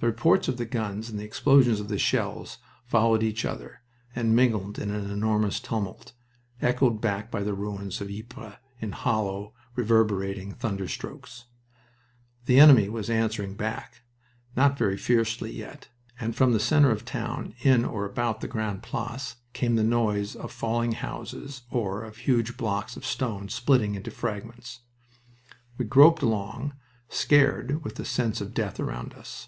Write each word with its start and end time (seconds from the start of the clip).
The 0.00 0.08
reports 0.08 0.48
of 0.48 0.56
the 0.56 0.66
guns 0.66 1.08
and 1.08 1.16
the 1.16 1.24
explosions 1.24 1.78
of 1.78 1.86
the 1.86 1.96
shells 1.96 2.58
followed 2.84 3.22
each 3.22 3.44
other, 3.44 3.82
and 4.16 4.34
mingled 4.34 4.76
in 4.76 4.90
an 4.90 5.08
enormous 5.08 5.60
tumult, 5.60 6.12
echoed 6.60 7.00
back 7.00 7.30
by 7.30 7.44
the 7.44 7.54
ruins 7.54 8.00
of 8.00 8.10
Ypres 8.10 8.54
in 8.80 8.90
hollow, 8.90 9.54
reverberating 9.76 10.54
thunder 10.54 10.88
strokes. 10.88 11.44
The 12.46 12.58
enemy 12.58 12.88
was 12.88 13.08
answering 13.08 13.54
back, 13.54 14.02
not 14.56 14.76
very 14.76 14.96
fiercely 14.96 15.52
yet, 15.52 15.88
and 16.18 16.34
from 16.34 16.50
the 16.52 16.58
center 16.58 16.90
of 16.90 17.04
the 17.04 17.04
town, 17.04 17.54
in 17.60 17.84
or 17.84 18.04
about 18.04 18.40
the 18.40 18.48
Grande 18.48 18.82
Place, 18.82 19.36
came 19.52 19.76
the 19.76 19.84
noise 19.84 20.34
of 20.34 20.50
falling 20.50 20.92
houses 20.94 21.62
or 21.70 22.02
of 22.02 22.16
huge 22.16 22.56
blocks 22.56 22.96
of 22.96 23.06
stone 23.06 23.48
splitting 23.48 23.94
into 23.94 24.10
fragments. 24.10 24.80
We 25.78 25.84
groped 25.84 26.22
along, 26.22 26.74
scared 27.08 27.84
with 27.84 27.94
the 27.94 28.04
sense 28.04 28.40
of 28.40 28.52
death 28.52 28.80
around 28.80 29.14
us. 29.14 29.46